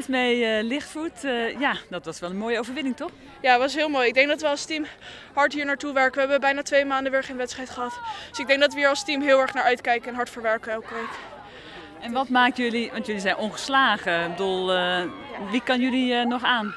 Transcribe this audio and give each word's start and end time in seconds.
Esmee 0.00 0.58
uh, 0.58 0.68
Lichtvoet, 0.68 1.24
uh, 1.24 1.60
ja, 1.60 1.74
dat 1.88 2.04
was 2.04 2.20
wel 2.20 2.30
een 2.30 2.36
mooie 2.36 2.58
overwinning, 2.58 2.96
toch? 2.96 3.10
Ja, 3.42 3.50
het 3.50 3.60
was 3.60 3.74
heel 3.74 3.88
mooi. 3.88 4.08
Ik 4.08 4.14
denk 4.14 4.28
dat 4.28 4.40
we 4.40 4.48
als 4.48 4.64
team 4.64 4.86
hard 5.32 5.52
hier 5.52 5.64
naartoe 5.64 5.92
werken. 5.92 6.14
We 6.14 6.20
hebben 6.20 6.40
bijna 6.40 6.62
twee 6.62 6.84
maanden 6.84 7.12
weer 7.12 7.22
geen 7.22 7.36
wedstrijd 7.36 7.70
gehad. 7.70 8.00
Dus 8.28 8.38
ik 8.38 8.46
denk 8.46 8.60
dat 8.60 8.72
we 8.72 8.78
hier 8.78 8.88
als 8.88 9.04
team 9.04 9.22
heel 9.22 9.40
erg 9.40 9.54
naar 9.54 9.64
uitkijken 9.64 10.08
en 10.08 10.14
hard 10.14 10.30
verwerken 10.30 10.72
elke 10.72 10.94
week. 10.94 11.18
En 12.00 12.12
wat 12.12 12.28
maakt 12.28 12.56
jullie, 12.56 12.90
want 12.92 13.06
jullie 13.06 13.20
zijn 13.20 13.36
ongeslagen. 13.36 14.24
Ik 14.24 14.30
bedoel, 14.30 14.74
uh, 14.74 15.02
wie 15.50 15.62
kan 15.62 15.80
jullie 15.80 16.24
nog 16.26 16.42
aan? 16.42 16.74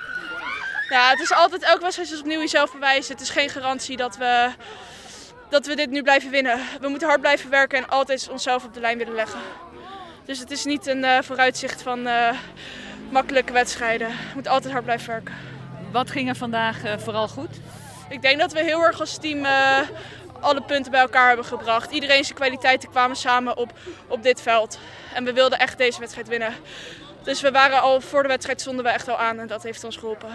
Ja, 0.90 1.10
het 1.10 1.20
is 1.20 1.34
altijd, 1.34 1.64
elke 1.64 1.82
wedstrijd 1.82 2.12
is 2.12 2.20
opnieuw 2.20 2.40
jezelf 2.40 2.72
bewijzen. 2.72 3.14
Het 3.14 3.22
is 3.22 3.30
geen 3.30 3.50
garantie 3.50 3.98
dat 3.98 4.18
we, 4.18 4.50
dat 5.50 5.66
we 5.66 5.76
dit 5.76 5.90
nu 5.90 6.02
blijven 6.02 6.30
winnen. 6.30 6.60
We 6.82 6.88
moeten 6.88 7.08
hard 7.08 7.22
blijven 7.22 7.50
werken 7.50 7.78
en 7.78 7.90
altijd 7.90 8.30
onszelf 8.32 8.64
op 8.64 8.74
de 8.74 8.80
lijn 8.80 8.98
willen 8.98 9.16
leggen. 9.16 9.40
Dus 10.26 10.40
het 10.40 10.52
is 10.52 10.66
niet 10.66 10.88
een 10.88 11.04
uh, 11.04 11.18
vooruitzicht 11.22 11.82
van 11.82 12.08
makkelijke 13.14 13.54
wedstrijden. 13.54 14.08
We 14.08 14.32
moeten 14.34 14.52
altijd 14.52 14.72
hard 14.74 14.86
blijven 14.86 15.08
werken. 15.08 15.36
Wat 15.92 16.12
ging 16.12 16.30
er 16.30 16.36
vandaag 16.36 16.86
uh, 16.86 16.98
vooral 16.98 17.28
goed? 17.28 17.60
Ik 18.10 18.22
denk 18.22 18.40
dat 18.40 18.54
we 18.54 18.64
heel 18.64 18.84
erg 18.84 19.00
als 19.00 19.18
team 19.18 19.46
alle 20.40 20.62
punten 20.62 20.92
bij 20.92 21.02
elkaar 21.02 21.28
hebben 21.28 21.46
gebracht. 21.46 21.92
Iedereen 21.92 22.24
zijn 22.24 22.38
kwaliteiten 22.38 22.90
kwamen 22.90 23.16
samen 23.16 23.58
op, 23.58 23.74
op 24.08 24.24
dit 24.24 24.42
veld. 24.42 24.80
En 25.14 25.24
we 25.24 25.34
wilden 25.34 25.60
echt 25.60 25.78
deze 25.78 26.00
wedstrijd 26.00 26.28
winnen. 26.28 26.54
Dus 27.24 27.42
we 27.42 27.52
waren 27.52 27.82
al 27.82 28.02
voor 28.02 28.22
de 28.22 28.28
wedstrijd 28.28 28.62
stonden 28.62 28.86
we 28.86 28.92
echt 28.92 29.10
al 29.10 29.18
aan 29.18 29.40
en 29.40 29.48
dat 29.48 29.64
heeft 29.64 29.84
ons 29.84 29.98
geholpen. 29.98 30.30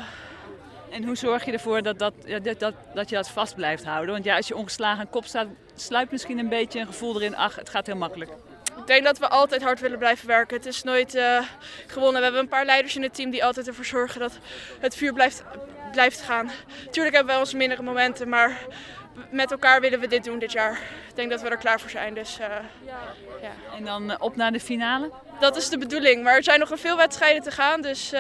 En 0.90 1.04
hoe 1.04 1.16
zorg 1.16 1.44
je 1.44 1.52
ervoor 1.52 1.82
dat, 1.82 1.98
dat, 1.98 2.12
dat, 2.42 2.58
dat, 2.58 2.74
dat 2.94 3.08
je 3.08 3.16
dat 3.16 3.28
vast 3.28 3.54
blijft 3.54 3.84
houden? 3.84 4.12
Want 4.12 4.24
ja, 4.24 4.36
als 4.36 4.48
je 4.48 4.56
ongeslagen 4.56 5.00
aan 5.00 5.10
kop 5.10 5.24
staat, 5.24 5.46
sluipt 5.74 6.10
misschien 6.10 6.38
een 6.38 6.48
beetje 6.48 6.80
een 6.80 6.86
gevoel 6.86 7.16
erin. 7.16 7.36
Ach, 7.36 7.56
het 7.56 7.68
gaat 7.68 7.86
heel 7.86 7.96
makkelijk. 7.96 8.30
Ik 8.88 8.94
denk 8.94 9.06
dat 9.06 9.18
we 9.18 9.28
altijd 9.28 9.62
hard 9.62 9.80
willen 9.80 9.98
blijven 9.98 10.26
werken. 10.26 10.56
Het 10.56 10.66
is 10.66 10.82
nooit 10.82 11.14
uh, 11.14 11.42
gewonnen. 11.86 12.16
We 12.16 12.22
hebben 12.22 12.40
een 12.40 12.48
paar 12.48 12.64
leiders 12.64 12.96
in 12.96 13.02
het 13.02 13.14
team 13.14 13.30
die 13.30 13.44
altijd 13.44 13.66
ervoor 13.66 13.84
zorgen 13.84 14.20
dat 14.20 14.38
het 14.80 14.96
vuur 14.96 15.12
blijft, 15.12 15.42
blijft 15.92 16.20
gaan. 16.20 16.50
Tuurlijk 16.90 17.16
hebben 17.16 17.34
we 17.34 17.40
onze 17.40 17.56
mindere 17.56 17.82
momenten, 17.82 18.28
maar 18.28 18.58
met 19.30 19.50
elkaar 19.50 19.80
willen 19.80 20.00
we 20.00 20.06
dit 20.06 20.24
doen 20.24 20.38
dit 20.38 20.52
jaar. 20.52 20.72
Ik 21.08 21.14
denk 21.16 21.30
dat 21.30 21.42
we 21.42 21.48
er 21.48 21.56
klaar 21.56 21.80
voor 21.80 21.90
zijn. 21.90 22.14
Dus, 22.14 22.38
uh, 22.40 22.46
ja. 23.42 23.52
En 23.76 23.84
dan 23.84 24.10
uh, 24.10 24.16
op 24.18 24.36
naar 24.36 24.52
de 24.52 24.60
finale? 24.60 25.10
Dat 25.40 25.56
is 25.56 25.68
de 25.68 25.78
bedoeling. 25.78 26.22
Maar 26.22 26.36
er 26.36 26.44
zijn 26.44 26.60
nog 26.60 26.70
veel 26.74 26.96
wedstrijden 26.96 27.42
te 27.42 27.50
gaan. 27.50 27.80
Dus 27.80 28.12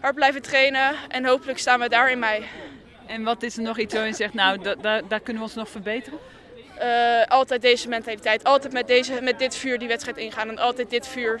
hard 0.00 0.14
blijven 0.14 0.42
trainen. 0.42 0.94
En 1.08 1.24
hopelijk 1.24 1.58
staan 1.58 1.80
we 1.80 1.88
daar 1.88 2.10
in 2.10 2.18
mei. 2.18 2.44
En 3.06 3.22
wat 3.22 3.42
is 3.42 3.56
er 3.56 3.62
nog 3.62 3.78
iets 3.78 3.94
waar 3.94 4.06
je 4.06 4.12
zegt, 4.12 4.34
nou, 4.34 4.58
daar 4.80 5.20
kunnen 5.20 5.42
we 5.42 5.48
ons 5.48 5.54
nog 5.54 5.68
verbeteren? 5.68 6.18
Uh, 6.82 7.24
altijd 7.24 7.62
deze 7.62 7.88
mentaliteit. 7.88 8.44
Altijd 8.44 8.72
met, 8.72 8.86
deze, 8.86 9.20
met 9.22 9.38
dit 9.38 9.56
vuur 9.56 9.78
die 9.78 9.88
wedstrijd 9.88 10.16
ingaan. 10.16 10.48
En 10.48 10.58
altijd 10.58 10.90
dit 10.90 11.06
vuur 11.06 11.40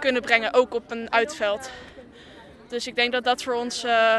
kunnen 0.00 0.22
brengen, 0.22 0.54
ook 0.54 0.74
op 0.74 0.90
een 0.90 1.12
uitveld. 1.12 1.70
Dus 2.68 2.86
ik 2.86 2.96
denk 2.96 3.12
dat 3.12 3.24
dat 3.24 3.42
voor 3.42 3.54
ons, 3.54 3.84
uh, 3.84 4.18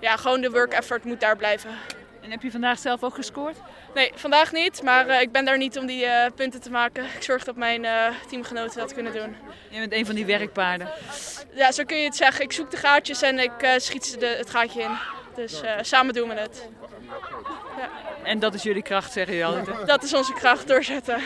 ja, 0.00 0.16
gewoon 0.16 0.40
de 0.40 0.50
work 0.50 0.72
effort 0.72 1.04
moet 1.04 1.20
daar 1.20 1.36
blijven. 1.36 1.70
En 2.20 2.30
heb 2.30 2.42
je 2.42 2.50
vandaag 2.50 2.78
zelf 2.78 3.02
ook 3.02 3.14
gescoord? 3.14 3.56
Nee, 3.94 4.12
vandaag 4.14 4.52
niet. 4.52 4.82
Maar 4.82 5.08
uh, 5.08 5.20
ik 5.20 5.32
ben 5.32 5.44
daar 5.44 5.58
niet 5.58 5.78
om 5.78 5.86
die 5.86 6.06
punten 6.34 6.60
te 6.60 6.70
maken. 6.70 7.04
Ik 7.04 7.22
zorg 7.22 7.44
dat 7.44 7.56
mijn 7.56 7.86
teamgenoten 8.28 8.78
dat 8.78 8.94
kunnen 8.94 9.12
doen. 9.12 9.36
Je 9.68 9.78
bent 9.78 9.92
een 9.92 10.06
van 10.06 10.14
die 10.14 10.26
werkpaarden. 10.26 10.88
Ja, 11.54 11.72
zo 11.72 11.84
kun 11.84 11.96
je 11.96 12.04
het 12.04 12.16
zeggen. 12.16 12.44
Ik 12.44 12.52
zoek 12.52 12.70
de 12.70 12.76
gaatjes 12.76 13.22
en 13.22 13.38
ik 13.38 13.52
schiet 13.76 14.20
de, 14.20 14.26
het 14.26 14.50
gaatje 14.50 14.82
in. 14.82 14.98
Dus 15.34 15.62
samen 15.80 16.14
doen 16.14 16.28
we 16.28 16.34
het. 16.34 16.68
Ja. 17.76 17.88
En 18.22 18.38
dat 18.38 18.54
is 18.54 18.62
jullie 18.62 18.82
kracht, 18.82 19.12
zeggen 19.12 19.34
jullie 19.34 19.56
altijd? 19.56 19.86
Dat 19.86 20.02
is 20.02 20.14
onze 20.14 20.32
kracht, 20.32 20.68
doorzetten. 20.68 21.22